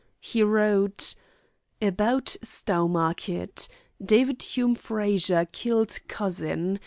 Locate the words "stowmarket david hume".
2.41-4.73